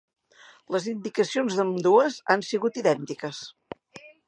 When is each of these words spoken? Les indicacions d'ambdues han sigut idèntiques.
Les 0.75 0.87
indicacions 0.93 1.59
d'ambdues 1.59 2.17
han 2.35 2.45
sigut 2.49 2.83
idèntiques. 2.85 3.45